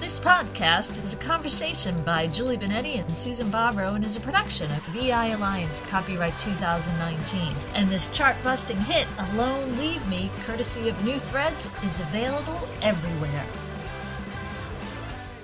[0.00, 4.70] This podcast is a conversation by Julie Benetti and Susan Barbaro and is a production
[4.70, 7.52] of EI Alliance, copyright 2019.
[7.74, 13.44] And this chart busting hit, Alone Leave Me, courtesy of New Threads, is available everywhere.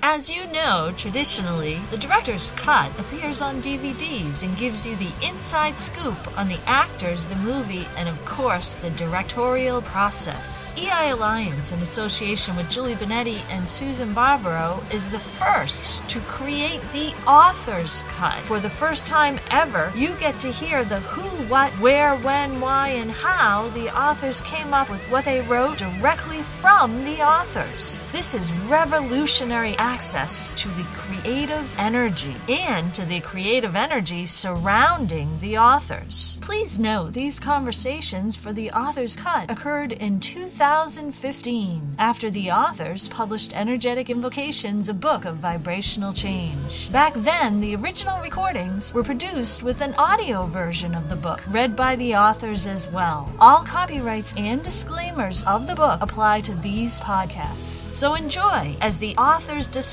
[0.06, 5.80] As you know, traditionally, the director's cut appears on DVDs and gives you the inside
[5.80, 10.77] scoop on the actors, the movie, and of course, the directorial process.
[10.77, 16.83] EI Alliance, in association with Julie Benetti and Susan Barbaro, is the first to create
[16.92, 18.42] the author's cut.
[18.42, 22.89] For the first time ever, you get to hear the who, what, where, when, why,
[22.89, 28.11] and how the authors came up with what they wrote directly from the authors.
[28.11, 35.57] This is revolutionary access to the creative energy and to the creative energy surrounding the
[35.57, 36.41] authors.
[36.43, 43.57] Please note these conversations for the author's cut occurred in 2015 after the authors published
[43.57, 46.91] Energetic Invocations, a book of vibrational change.
[46.91, 51.77] Back then, the original recordings were produced with an audio version of the book, read
[51.77, 53.33] by the authors as well.
[53.39, 57.95] All copyrights and disclaimers of the book apply to these podcasts.
[57.95, 59.83] So enjoy as the authors discuss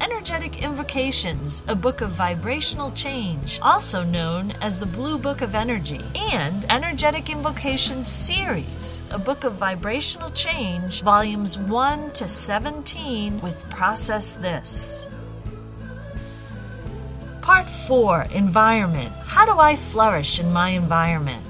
[0.00, 6.00] Energetic Invocations, a book of vibrational change, also known as the Blue Book of Energy,
[6.32, 14.36] and Energetic Invocations Series, a book of vibrational change, volumes 1 to 17, with Process
[14.36, 15.10] This.
[17.42, 19.12] Part 4 Environment.
[19.26, 21.44] How do I flourish in my environment?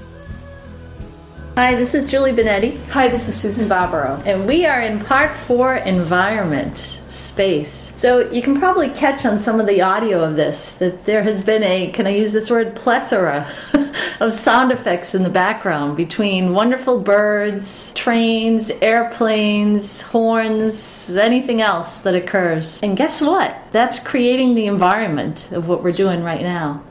[1.57, 4.21] Hi, this is Julie Benetti, Hi, this is Susan Barbaro.
[4.25, 7.93] and we are in part four environment, space.
[7.95, 11.41] So you can probably catch on some of the audio of this that there has
[11.41, 13.49] been a, can I use this word, plethora
[14.19, 22.15] of sound effects in the background between wonderful birds, trains, airplanes, horns, anything else that
[22.15, 22.81] occurs.
[22.83, 23.55] And guess what?
[23.71, 26.83] That's creating the environment of what we're doing right now.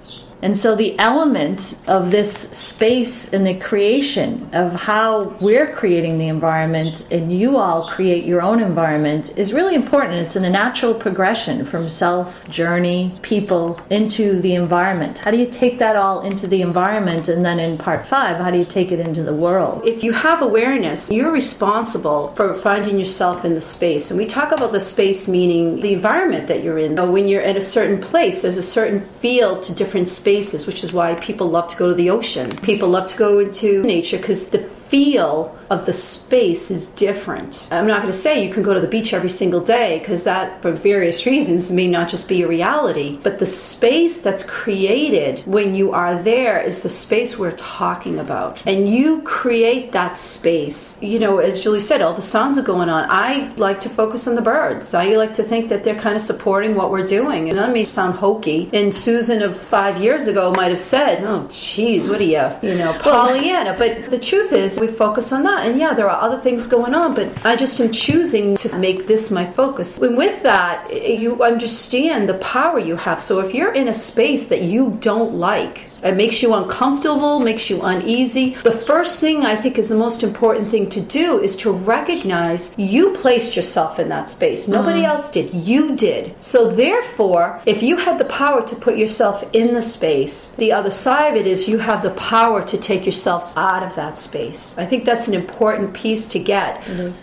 [0.45, 6.29] And so the element of this space and the creation of how we're creating the
[6.29, 10.17] environment and you all create your own environment is really important.
[10.17, 15.17] It's in a natural progression from self, journey, people into the environment.
[15.17, 17.29] How do you take that all into the environment?
[17.29, 19.81] And then in part five, how do you take it into the world?
[19.87, 24.11] If you have awareness, you're responsible for finding yourself in the space.
[24.11, 26.97] And we talk about the space meaning the environment that you're in.
[27.15, 30.34] When you're at a certain place, there's a certain feel to different spaces,
[30.67, 32.51] which is why people love to go to the ocean.
[32.57, 34.59] People love to go into nature because the
[34.95, 37.67] feel of the space is different.
[37.73, 40.23] I'm not going to say you can go to the beach every single day because
[40.23, 43.19] that, for various reasons, may not just be a reality.
[43.25, 48.65] But the space that's created when you are there is the space we're talking about.
[48.67, 50.97] And you create that space.
[51.03, 53.07] You know, as Julie said, all the sounds are going on.
[53.11, 54.95] I like to focus on the birds.
[54.95, 57.49] I like to think that they're kind of supporting what we're doing.
[57.49, 58.71] And that may sound hokey.
[58.73, 62.77] And Susan of five years ago might have said, oh, geez, what are you, you
[62.77, 63.75] know, Pollyanna.
[63.77, 65.67] But the truth is, we focus on that.
[65.67, 69.07] And yeah, there are other things going on, but I just am choosing to make
[69.07, 69.99] this my focus.
[69.99, 73.21] And with that, you understand the power you have.
[73.21, 77.71] So if you're in a space that you don't like, it makes you uncomfortable, makes
[77.71, 78.57] you uneasy.
[78.63, 82.75] The first thing I think is the most important thing to do is to recognize
[82.77, 84.69] you placed yourself in that space.
[84.69, 85.09] Nobody Mm.
[85.09, 85.53] else did.
[85.55, 86.35] You did.
[86.41, 90.91] So therefore, if you had the power to put yourself in the space, the other
[90.91, 94.75] side of it is you have the power to take yourself out of that space.
[94.77, 96.83] I think that's an important piece to get.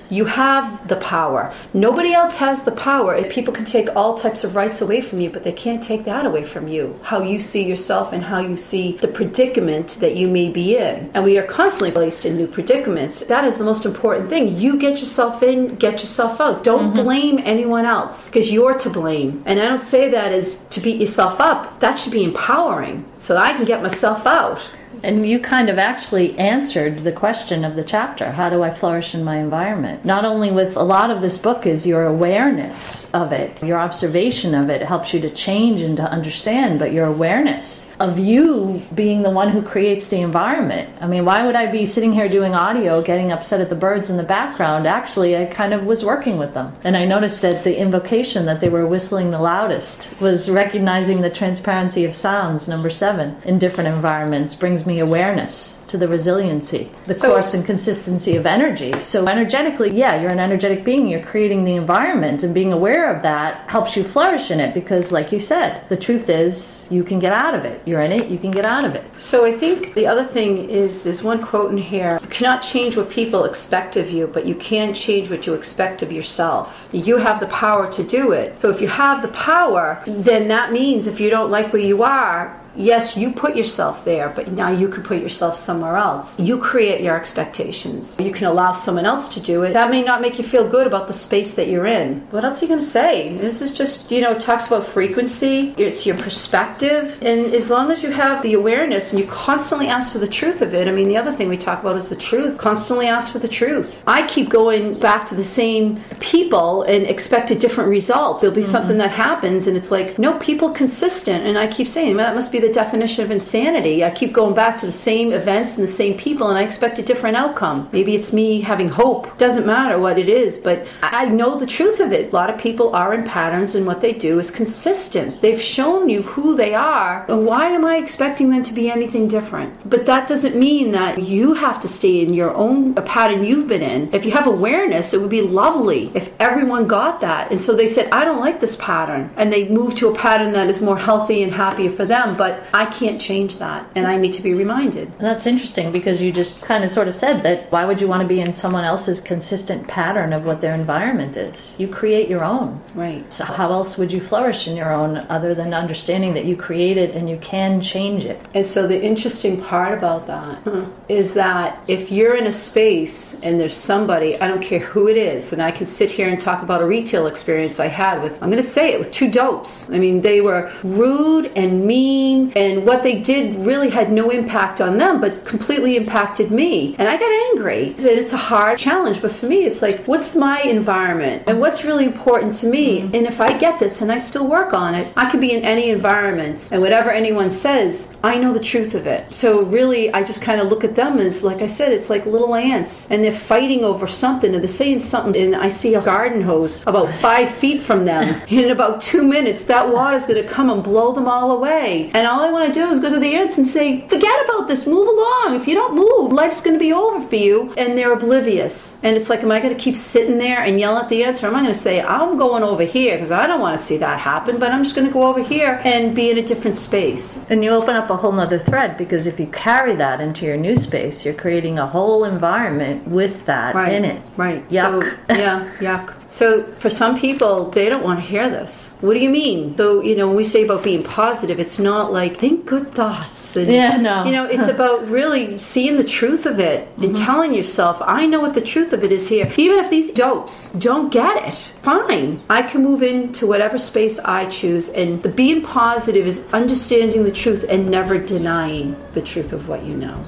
[0.10, 1.54] You have the power.
[1.74, 3.22] Nobody else has the power.
[3.26, 6.26] People can take all types of rights away from you, but they can't take that
[6.26, 7.00] away from you.
[7.04, 11.12] How you see yourself and how you see the predicament that you may be in.
[11.14, 13.26] And we are constantly placed in new predicaments.
[13.26, 14.58] That is the most important thing.
[14.58, 16.64] You get yourself in, get yourself out.
[16.64, 17.04] Don't mm-hmm.
[17.04, 19.44] blame anyone else because you're to blame.
[19.46, 21.80] And I don't say that as to beat yourself up.
[21.82, 24.62] That should be empowering so that I can get myself out.
[25.04, 29.16] And you kind of actually answered the question of the chapter how do I flourish
[29.16, 30.06] in my environment?
[30.06, 34.54] Not only with a lot of this book is your awareness of it, your observation
[34.54, 39.22] of it helps you to change and to understand, but your awareness of you being
[39.22, 40.90] the one who creates the environment.
[41.00, 44.10] I mean, why would I be sitting here doing audio, getting upset at the birds
[44.10, 44.88] in the background?
[44.88, 46.74] Actually, I kind of was working with them.
[46.84, 51.30] And I noticed that the invocation that they were whistling the loudest was recognizing the
[51.30, 57.14] transparency of sounds, number seven, in different environments brings me awareness to the resiliency, the
[57.14, 59.00] So- course and consistency of energy.
[59.00, 63.22] So, energetically, yeah, you're an energetic being, you're creating the environment, and being aware of
[63.24, 67.20] that helps you flourish in it because, like you said, the truth is you can
[67.20, 67.82] get out of it.
[67.92, 69.04] You're in it, you can get out of it.
[69.20, 72.18] So I think the other thing is there's one quote in here.
[72.22, 76.02] You cannot change what people expect of you, but you can change what you expect
[76.02, 76.88] of yourself.
[76.94, 78.60] You have the power to do it.
[78.62, 82.02] So if you have the power, then that means if you don't like where you
[82.04, 86.40] are, yes, you put yourself there, but now you can put yourself somewhere else.
[86.40, 88.20] You create your expectations.
[88.20, 89.74] You can allow someone else to do it.
[89.74, 92.22] That may not make you feel good about the space that you're in.
[92.32, 93.36] What else are you going to say?
[93.36, 97.18] This is just, you know, talks about frequency, it's your perspective.
[97.22, 100.62] And as long as you have the awareness and you constantly ask for the truth
[100.62, 102.58] of it, I mean, the other thing we talk about is the truth.
[102.58, 104.04] Constantly ask for the truth.
[104.08, 108.40] I keep going back to the same people and expect a different result.
[108.40, 108.72] There'll be mm-hmm.
[108.72, 111.46] something that happens and it's like, no, people consistent.
[111.46, 114.04] And I keep saying, well, that must be the definition of insanity.
[114.04, 117.00] I keep going back to the same events and the same people, and I expect
[117.00, 117.90] a different outcome.
[117.92, 119.38] Maybe it's me having hope.
[119.38, 122.32] Doesn't matter what it is, but I know the truth of it.
[122.32, 125.42] A lot of people are in patterns, and what they do is consistent.
[125.42, 129.28] They've shown you who they are, and why am I expecting them to be anything
[129.28, 129.90] different?
[129.90, 133.82] But that doesn't mean that you have to stay in your own pattern you've been
[133.82, 134.14] in.
[134.14, 137.52] If you have awareness, it would be lovely if everyone got that.
[137.52, 139.32] And so they said, I don't like this pattern.
[139.38, 142.38] And they move to a pattern that is more healthy and happier for them.
[142.38, 145.08] But but I can't change that, and I need to be reminded.
[145.08, 148.08] And that's interesting because you just kind of sort of said that why would you
[148.08, 151.76] want to be in someone else's consistent pattern of what their environment is?
[151.80, 152.82] You create your own.
[152.94, 153.32] Right.
[153.32, 156.98] So how else would you flourish in your own other than understanding that you create
[156.98, 158.42] it and you can change it?
[158.54, 160.86] And so the interesting part about that uh-huh.
[161.08, 165.18] is that if you're in a space and there's somebody, I don't care who it
[165.18, 168.34] is, and I can sit here and talk about a retail experience I had with,
[168.42, 169.90] I'm going to say it, with two dopes.
[169.90, 174.82] I mean, they were rude and mean and what they did really had no impact
[174.82, 176.96] on them, but completely impacted me.
[176.98, 177.90] And I got angry.
[177.90, 181.84] And it's a hard challenge, but for me, it's like, what's my environment and what's
[181.84, 183.02] really important to me?
[183.02, 183.16] Mm-hmm.
[183.16, 185.64] And if I get this and I still work on it, I can be in
[185.64, 189.34] any environment, and whatever anyone says, I know the truth of it.
[189.34, 192.26] So really, I just kind of look at them as, like I said, it's like
[192.26, 196.02] little ants, and they're fighting over something, and they're saying something, and I see a
[196.02, 198.42] garden hose about five feet from them.
[198.48, 202.12] in about two minutes, that water's going to come and blow them all away.
[202.14, 204.68] And all I want to do is go to the ants and say, forget about
[204.68, 205.56] this, move along.
[205.56, 207.74] If you don't move, life's going to be over for you.
[207.78, 208.98] And they're oblivious.
[209.04, 211.44] And it's like, am I going to keep sitting there and yell at the ants?
[211.44, 213.84] Or am I going to say, I'm going over here because I don't want to
[213.84, 216.44] see that happen, but I'm just going to go over here and be in a
[216.44, 217.46] different space.
[217.50, 220.58] And you open up a whole nother thread because if you carry that into your
[220.58, 224.22] new space, you're creating a whole environment with that right, in it.
[224.38, 224.68] Right.
[224.70, 225.18] Yuck.
[225.28, 226.16] So, yeah, yuck.
[226.32, 228.96] So for some people, they don't want to hear this.
[229.02, 229.78] What do you mean?
[229.78, 233.58] So you know, when we say about being positive, it's not like think good thoughts.
[233.58, 234.24] And, yeah, no.
[234.24, 237.26] You know, it's about really seeing the truth of it and mm-hmm.
[237.26, 239.52] telling yourself, I know what the truth of it is here.
[239.58, 242.42] Even if these dopes don't get it, fine.
[242.50, 244.90] I can move into whatever space I choose.
[244.90, 249.84] And the being positive is understanding the truth and never denying the truth of what
[249.84, 250.26] you know.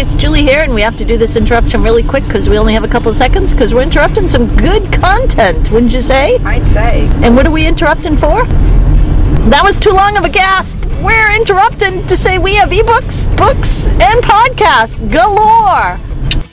[0.00, 2.72] It's Julie here, and we have to do this interruption really quick because we only
[2.72, 6.38] have a couple of seconds because we're interrupting some good content, wouldn't you say?
[6.38, 7.06] I'd say.
[7.22, 8.46] And what are we interrupting for?
[9.50, 10.82] That was too long of a gasp.
[11.02, 16.00] We're interrupting to say we have ebooks, books, and podcasts galore.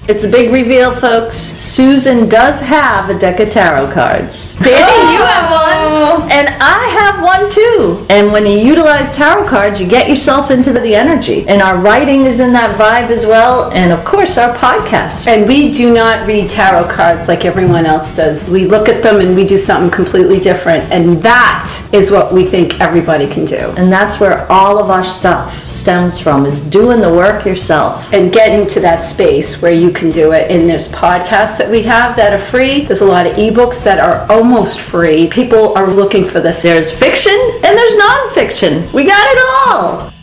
[0.07, 1.35] It's a big reveal, folks.
[1.35, 4.55] Susan does have a deck of tarot cards.
[4.55, 5.11] Danny, oh.
[5.11, 8.05] you have one, and I have one too.
[8.09, 11.45] And when you utilize tarot cards, you get yourself into the energy.
[11.49, 15.27] And our writing is in that vibe as well, and of course, our podcast.
[15.27, 18.49] And we do not read tarot cards like everyone else does.
[18.49, 20.85] We look at them and we do something completely different.
[20.89, 23.73] And that is what we think everybody can do.
[23.75, 28.31] And that's where all of our stuff stems from is doing the work yourself and
[28.31, 30.49] getting to that space where you can do it.
[30.51, 32.85] And there's podcasts that we have that are free.
[32.85, 35.27] There's a lot of ebooks that are almost free.
[35.27, 36.61] People are looking for this.
[36.61, 38.93] There's fiction and there's nonfiction.
[38.93, 40.16] We got it all.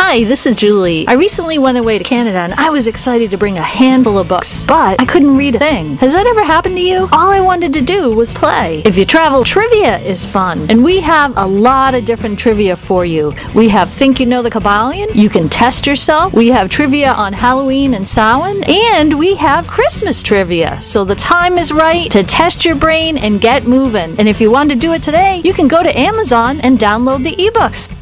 [0.00, 1.06] Hi, this is Julie.
[1.08, 4.28] I recently went away to Canada and I was excited to bring a handful of
[4.28, 5.96] books, but I couldn't read a thing.
[5.96, 7.08] Has that ever happened to you?
[7.12, 8.80] All I wanted to do was play.
[8.86, 13.04] If you travel, trivia is fun, and we have a lot of different trivia for
[13.04, 13.34] you.
[13.56, 17.32] We have Think You Know the Kybalion, you can test yourself, we have trivia on
[17.32, 20.80] Halloween and Samhain, and we have Christmas trivia.
[20.80, 24.14] So the time is right to test your brain and get moving.
[24.18, 27.24] And if you want to do it today, you can go to Amazon and download
[27.24, 27.92] the ebooks.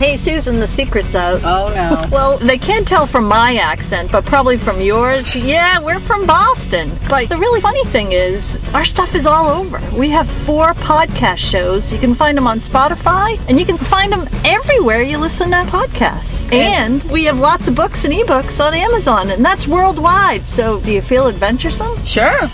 [0.00, 1.42] Hey, Susan, the secret's out.
[1.44, 2.08] Oh, no.
[2.10, 5.36] well, they can't tell from my accent, but probably from yours.
[5.36, 6.90] Yeah, we're from Boston.
[7.06, 9.78] But the really funny thing is, our stuff is all over.
[9.94, 11.92] We have four podcast shows.
[11.92, 15.64] You can find them on Spotify, and you can find them everywhere you listen to
[15.64, 16.50] podcasts.
[16.50, 20.48] And we have lots of books and ebooks on Amazon, and that's worldwide.
[20.48, 22.02] So, do you feel adventuresome?
[22.06, 22.48] Sure.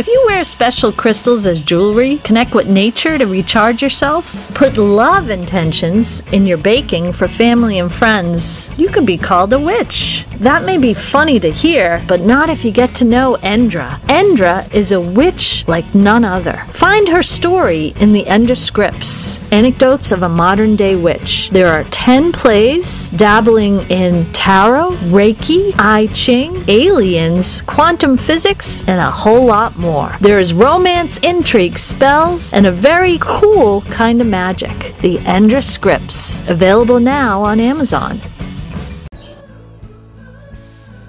[0.00, 5.28] If you wear special crystals as jewelry, connect with nature to recharge yourself, put love
[5.28, 10.24] intentions in your baking for family and friends, you could be called a witch.
[10.38, 14.00] That may be funny to hear, but not if you get to know Endra.
[14.06, 16.64] Endra is a witch like none other.
[16.70, 21.50] Find her story in the Endra scripts, Anecdotes of a Modern Day Witch.
[21.50, 29.10] There are 10 plays dabbling in tarot, Reiki, I Ching, aliens, quantum physics, and a
[29.10, 29.89] whole lot more.
[30.20, 34.94] There is romance, intrigue, spells, and a very cool kind of magic.
[35.00, 38.20] The Endra scripts, available now on Amazon.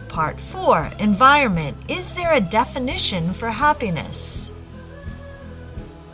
[0.08, 4.52] Part 4 Environment Is there a definition for happiness?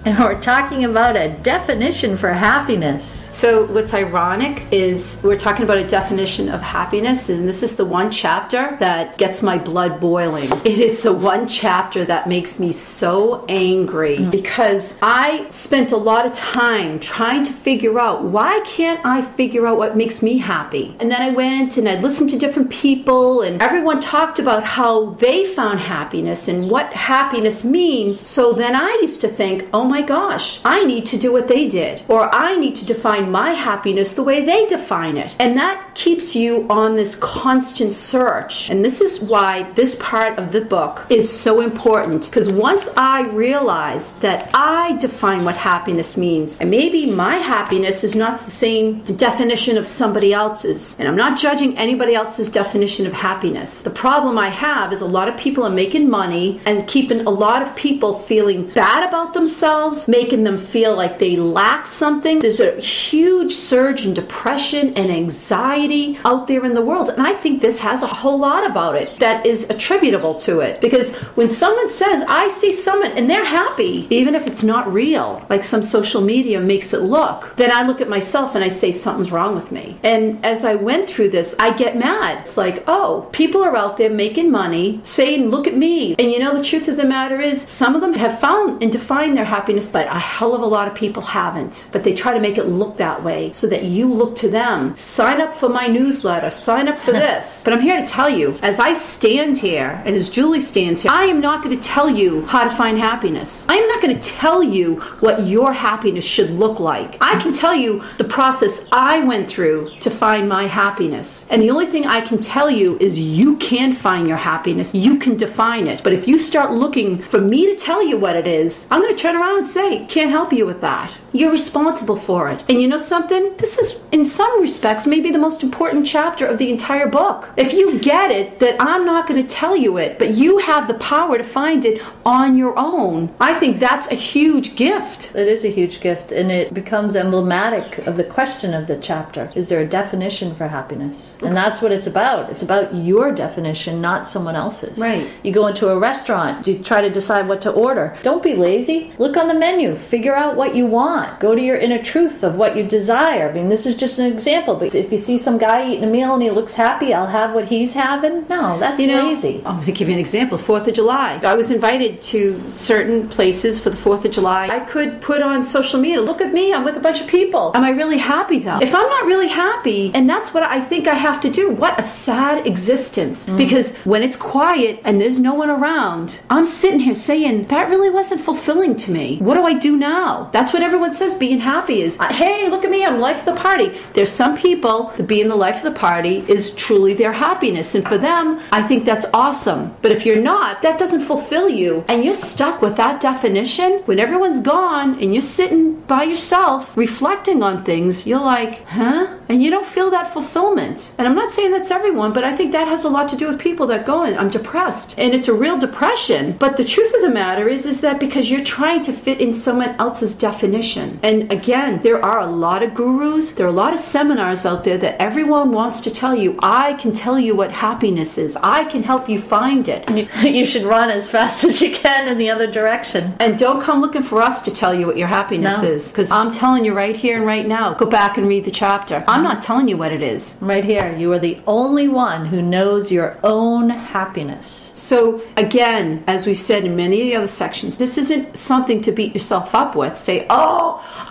[0.06, 3.30] And we're talking about a definition for happiness.
[3.34, 7.86] So, what's ironic is we're talking about a definition of happiness, and this is the
[7.86, 10.52] one chapter that gets my blood boiling.
[10.66, 14.32] It is the one chapter that makes me so angry mm.
[14.32, 19.68] because I spent a lot of time trying to figure out why can't I figure
[19.68, 20.96] out what makes me happy?
[21.00, 25.12] And then I went and I listened to different people, and everyone talked about how
[25.12, 28.26] they found happiness and what happiness means.
[28.26, 31.68] So then I used to think, oh my gosh, I need to do what they
[31.68, 35.36] did, or I need to define my happiness the way they define it.
[35.40, 38.70] And that keeps you on this constant search.
[38.70, 43.22] And this is why this part of the book is so important because once I
[43.30, 49.02] realized that I define what happiness means, and maybe my happiness is not the same
[49.16, 53.82] definition of somebody else's, and I'm not judging anybody else's definition of happiness.
[53.82, 57.30] The problem I have is a lot of people are making money and keeping a
[57.30, 59.58] lot of people feeling bad about themselves,
[60.08, 62.40] making them feel like they lack something.
[62.40, 67.10] There's a huge huge surge in depression and anxiety out there in the world.
[67.10, 70.82] And I think this has a whole lot about it that is attributable to it.
[70.82, 75.46] Because when someone says, I see someone and they're happy, even if it's not real,
[75.50, 78.92] like some social media makes it look, then I look at myself and I say,
[78.92, 79.98] something's wrong with me.
[80.04, 82.40] And as I went through this, I get mad.
[82.42, 86.16] It's like, oh, people are out there making money, saying, look at me.
[86.20, 88.92] And you know, the truth of the matter is, some of them have found and
[88.92, 91.90] defined their happiness, but a hell of a lot of people haven't.
[91.92, 94.50] But they try to make it look that that way so that you look to
[94.50, 94.96] them.
[94.98, 97.64] Sign up for my newsletter, sign up for this.
[97.64, 101.12] but I'm here to tell you, as I stand here and as Julie stands here,
[101.12, 103.66] I am not going to tell you how to find happiness.
[103.70, 107.18] I am not going to tell you what your happiness should look like.
[107.22, 111.48] I can tell you the process I went through to find my happiness.
[111.50, 114.94] And the only thing I can tell you is you can find your happiness.
[114.94, 116.04] You can define it.
[116.04, 119.16] But if you start looking for me to tell you what it is, I'm going
[119.16, 121.12] to turn around and say, can't help you with that.
[121.38, 122.64] You're responsible for it.
[122.68, 123.56] And you know something?
[123.58, 127.52] This is, in some respects, maybe the most important chapter of the entire book.
[127.58, 130.88] If you get it, that I'm not going to tell you it, but you have
[130.88, 135.36] the power to find it on your own, I think that's a huge gift.
[135.36, 139.52] It is a huge gift, and it becomes emblematic of the question of the chapter.
[139.54, 141.38] Is there a definition for happiness?
[141.44, 142.50] And that's what it's about.
[142.50, 144.98] It's about your definition, not someone else's.
[144.98, 145.30] Right.
[145.44, 148.18] You go into a restaurant, you try to decide what to order.
[148.24, 149.14] Don't be lazy.
[149.20, 151.40] Look on the menu, figure out what you want want.
[151.40, 153.50] Go to your inner truth of what you desire.
[153.50, 154.76] I mean, this is just an example.
[154.76, 157.54] But if you see some guy eating a meal and he looks happy, I'll have
[157.54, 158.48] what he's having.
[158.50, 159.62] No, that's you know, lazy.
[159.66, 160.58] I'm going to give you an example.
[160.58, 161.40] Fourth of July.
[161.44, 164.68] I was invited to certain places for the Fourth of July.
[164.68, 167.72] I could put on social media, look at me, I'm with a bunch of people.
[167.76, 168.80] Am I really happy though?
[168.82, 172.00] If I'm not really happy, and that's what I think I have to do, what
[172.00, 173.48] a sad existence.
[173.48, 173.58] Mm.
[173.58, 178.10] Because when it's quiet and there's no one around, I'm sitting here saying, that really
[178.10, 179.38] wasn't fulfilling to me.
[179.38, 180.50] What do I do now?
[180.54, 183.56] That's what everyone says being happy is, uh, hey, look at me, I'm life of
[183.56, 183.98] the party.
[184.14, 187.96] There's some people that being the life of the party is truly their happiness.
[187.96, 189.96] And for them, I think that's awesome.
[190.02, 192.06] But if you're not, that doesn't fulfill you.
[192.08, 194.02] And you're stuck with that definition.
[194.06, 199.38] When everyone's gone and you're sitting by yourself reflecting on things, you're like, huh?
[199.50, 201.14] And you don't feel that fulfillment.
[201.18, 203.48] And I'm not saying that's everyone, but I think that has a lot to do
[203.48, 205.16] with people that go in, I'm depressed.
[205.18, 206.58] And it's a real depression.
[206.58, 209.54] But the truth of the matter is, is that because you're trying to fit in
[209.54, 210.97] someone else's definition.
[211.24, 214.84] And again, there are a lot of gurus, there are a lot of seminars out
[214.84, 218.58] there that everyone wants to tell you, I can tell you what happiness is.
[218.58, 220.10] I can help you find it.
[220.10, 223.36] You, you should run as fast as you can in the other direction.
[223.40, 225.90] And don't come looking for us to tell you what your happiness no.
[225.90, 226.10] is.
[226.10, 229.24] Because I'm telling you right here and right now, go back and read the chapter.
[229.28, 230.58] I'm not telling you what it is.
[230.62, 234.92] Right here, you are the only one who knows your own happiness.
[234.96, 239.12] So, again, as we've said in many of the other sections, this isn't something to
[239.12, 240.18] beat yourself up with.
[240.18, 240.87] Say, oh,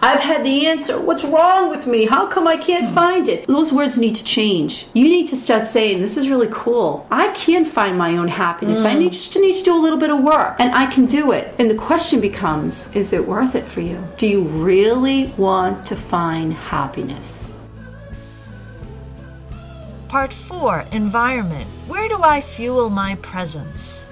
[0.08, 1.00] I've had the answer.
[1.00, 2.06] What's wrong with me?
[2.06, 3.46] How come I can't find it?
[3.46, 4.86] Those words need to change.
[4.94, 7.06] You need to start saying, this is really cool.
[7.10, 8.84] I can find my own happiness.
[8.84, 9.00] I mm.
[9.00, 11.54] need, just need to do a little bit of work, and I can do it.
[11.58, 14.02] And the question becomes, is it worth it for you?
[14.16, 17.50] Do you really want to find happiness?
[20.08, 21.68] Part 4 Environment.
[21.88, 24.10] Where do I fuel my presence?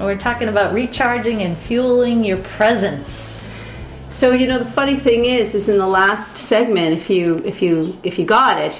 [0.00, 3.48] We're talking about recharging and fueling your presence.
[4.10, 7.62] So you know the funny thing is, is in the last segment, if you if
[7.62, 8.78] you if you got it,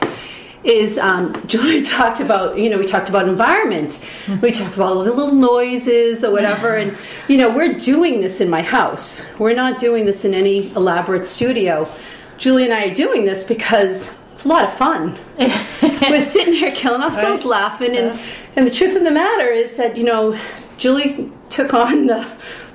[0.64, 4.00] is um, Julie talked about you know we talked about environment,
[4.42, 6.96] we talked about the little noises or whatever, and
[7.28, 9.22] you know we're doing this in my house.
[9.38, 11.88] We're not doing this in any elaborate studio.
[12.36, 15.16] Julie and I are doing this because it's a lot of fun.
[15.38, 17.50] we're sitting here killing ourselves Right.
[17.50, 18.20] laughing, and
[18.56, 20.38] and the truth of the matter is that you know
[20.76, 22.26] Julie took on the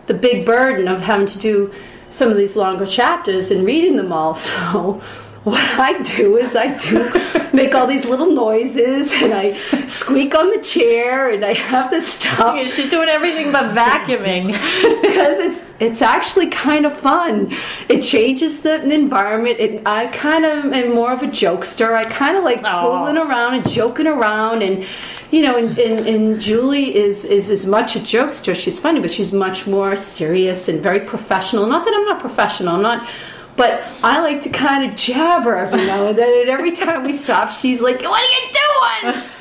[0.07, 1.71] the big burden of having to do
[2.09, 4.35] some of these longer chapters and reading them all.
[4.69, 5.01] So
[5.45, 7.09] what I do is I do
[7.53, 12.07] make all these little noises and I squeak on the chair and I have this
[12.07, 14.47] stuff She's doing everything but vacuuming.
[15.01, 17.55] because it's it's actually kind of fun.
[17.87, 19.59] It changes the environment.
[19.59, 21.93] It, I kind of am more of a jokester.
[21.93, 22.81] I kind of like Aw.
[22.81, 24.85] fooling around and joking around and.
[25.31, 28.55] You know, and, and, and Julie is, is as much a jokester.
[28.55, 31.67] She's funny, but she's much more serious and very professional.
[31.67, 33.07] Not that I'm not professional, I'm not,
[33.55, 36.41] but I like to kind of jabber every now and then.
[36.41, 39.23] And every time we stop, she's like, "What are you doing?"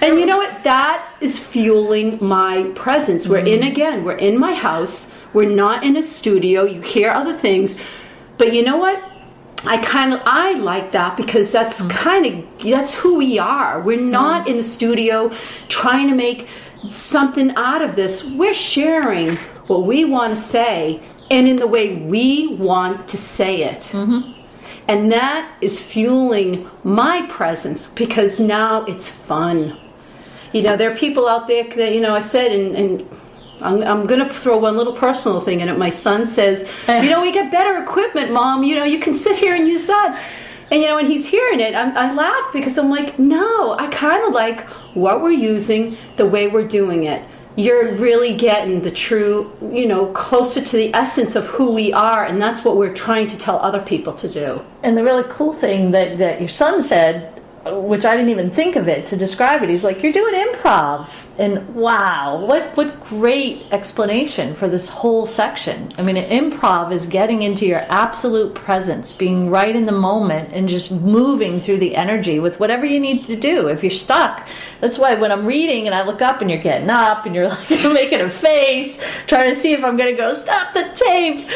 [0.00, 0.62] And you know what?
[0.64, 3.26] That is fueling my presence.
[3.26, 3.70] We're in mm-hmm.
[3.70, 4.04] again.
[4.04, 5.12] We're in my house.
[5.32, 6.64] We're not in a studio.
[6.64, 7.76] You hear other things,
[8.36, 9.09] but you know what?
[9.64, 11.90] I kind of I like that because that's mm.
[11.90, 13.80] kind of that's who we are.
[13.80, 14.54] We're not mm-hmm.
[14.54, 15.32] in a studio
[15.68, 16.48] trying to make
[16.88, 18.24] something out of this.
[18.24, 19.36] We're sharing
[19.66, 23.92] what we want to say and in the way we want to say it.
[23.92, 24.32] Mm-hmm.
[24.88, 29.78] And that is fueling my presence because now it's fun.
[30.52, 33.08] You know, there are people out there that, you know, I said, and, and
[33.62, 35.78] I'm, I'm going to throw one little personal thing in it.
[35.78, 38.62] My son says, you know, we get better equipment, mom.
[38.62, 40.22] You know, you can sit here and use that.
[40.70, 43.88] And, you know, when he's hearing it, I'm, I laugh because I'm like, no, I
[43.88, 47.24] kind of like what we're using, the way we're doing it.
[47.56, 52.24] You're really getting the true, you know, closer to the essence of who we are,
[52.24, 54.64] and that's what we're trying to tell other people to do.
[54.84, 58.76] And the really cool thing that, that your son said, which I didn't even think
[58.76, 61.08] of it to describe it, he's like, You're doing improv.
[61.38, 65.90] And wow, what, what great explanation for this whole section.
[65.98, 70.68] I mean, improv is getting into your absolute presence, being right in the moment, and
[70.68, 73.68] just moving through the energy with whatever you need to do.
[73.68, 74.46] If you're stuck,
[74.80, 77.48] that's why when I'm reading and I look up and you're getting up and you're
[77.50, 80.90] like you're making a face, trying to see if I'm going to go, Stop the
[80.94, 81.48] tape.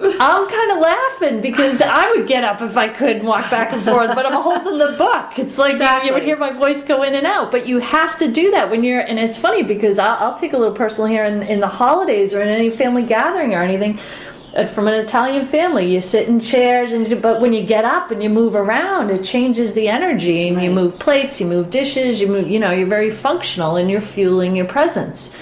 [0.00, 3.72] I'm kind of laughing because I would get up if I could and walk back
[3.72, 5.38] and forth, but I'm holding the book.
[5.38, 5.78] It's like you-
[6.08, 8.70] you, would hear my voice go in and out, but you have to do that
[8.70, 9.00] when you're.
[9.00, 12.34] And it's funny because I'll, I'll take a little personal here in, in the holidays
[12.34, 14.00] or in any family gathering or anything.
[14.56, 17.84] uh, From an Italian family, you sit in chairs, and you, but when you get
[17.84, 21.70] up and you move around, it changes the energy, and you move plates, you move
[21.70, 22.48] dishes, you move.
[22.48, 25.32] You know, you're very functional, and you're fueling your presence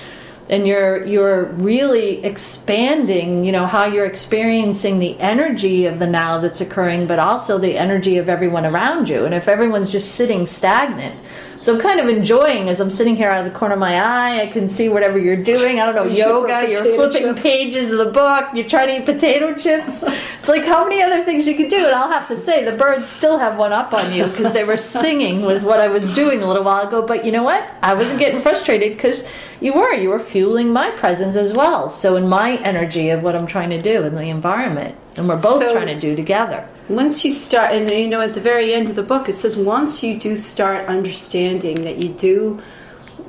[0.49, 6.39] and you're you're really expanding you know how you're experiencing the energy of the now
[6.39, 9.25] that's occurring but also the energy of everyone around you.
[9.25, 11.19] And if everyone's just sitting stagnant
[11.63, 14.01] so I'm kind of enjoying as I'm sitting here out of the corner of my
[14.01, 14.43] eye.
[14.43, 15.79] I can see whatever you're doing.
[15.79, 17.37] I don't know, You should for a yoga, you're flipping chip.
[17.37, 20.03] pages of the book, you're trying to eat potato chips.
[20.03, 21.79] It's like how many other things you could do.
[21.79, 24.65] And I'll have to say, the birds still have one up on you because they
[24.65, 27.07] were singing with what I was doing a little while ago.
[27.07, 27.69] But you know what?
[27.81, 29.29] I wasn't getting frustrated because
[29.61, 29.93] you were.
[29.93, 31.89] You were fueling my presence as well.
[31.89, 34.97] So, in my energy of what I'm trying to do in the environment.
[35.17, 36.65] And we're both So- trying to do together.
[36.89, 39.57] Once you start, and you know, at the very end of the book, it says
[39.57, 42.61] once you do start understanding that you do,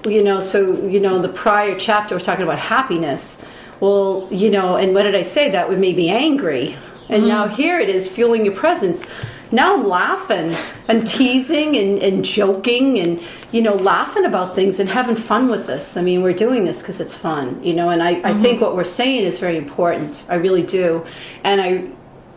[0.05, 3.41] you know, so, you know, the prior chapter was talking about happiness.
[3.79, 5.49] Well, you know, and what did I say?
[5.51, 6.75] That would make me angry.
[7.09, 7.27] And mm-hmm.
[7.27, 9.05] now here it is fueling your presence.
[9.53, 10.55] Now I'm laughing
[10.87, 15.67] and teasing and, and joking and, you know, laughing about things and having fun with
[15.67, 15.95] this.
[15.95, 18.75] I mean, we're doing this because it's fun, you know, and I, I think what
[18.75, 20.25] we're saying is very important.
[20.27, 21.05] I really do.
[21.43, 21.87] And I,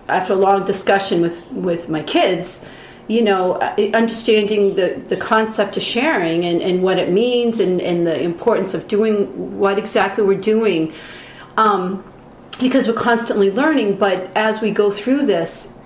[0.09, 2.65] after a long discussion with with my kids
[3.09, 3.59] you know
[3.95, 8.73] understanding the the concept of sharing and and what it means and and the importance
[8.75, 10.93] of doing what exactly we're doing
[11.57, 12.05] um
[12.61, 15.77] because we're constantly learning but as we go through this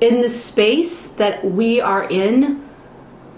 [0.00, 2.62] in the space that we are in,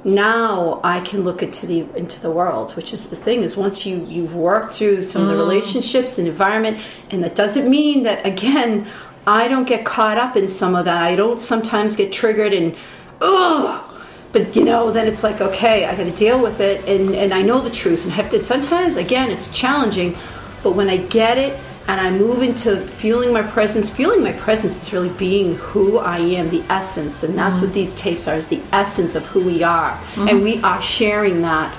[0.04, 3.84] now I can look into the into the world, which is the thing is once
[3.84, 5.38] you you've worked through some of the mm.
[5.38, 8.88] relationships and environment, and that doesn't mean that again
[9.26, 11.02] I don't get caught up in some of that.
[11.02, 12.74] I don't sometimes get triggered and
[13.20, 13.84] ugh.
[14.32, 17.34] But you know, then it's like okay, I got to deal with it, and and
[17.34, 18.42] I know the truth, and have to.
[18.42, 20.16] Sometimes again, it's challenging,
[20.62, 21.58] but when I get it
[21.88, 23.90] and I move into feeling my presence.
[23.90, 27.94] Feeling my presence is really being who I am, the essence, and that's what these
[27.94, 31.77] tapes are: is the essence of who we are, and we are sharing that.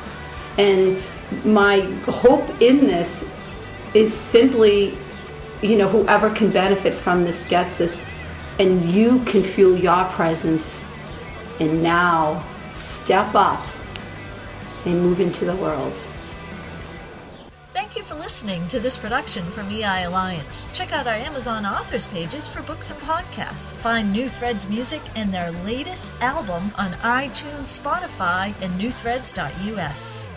[0.58, 1.02] And
[1.46, 3.24] my hope in this
[3.94, 4.98] is simply,
[5.62, 8.04] you know, whoever can benefit from this gets this,
[8.58, 10.84] and you can feel your presence,
[11.60, 12.44] and now
[12.74, 13.64] step up
[14.86, 15.94] and move into the world.
[17.90, 20.70] Thank you for listening to this production from EI Alliance.
[20.74, 23.76] Check out our Amazon authors pages for books and podcasts.
[23.76, 30.34] Find New Threads music and their latest album on iTunes, Spotify, and newthreads.us.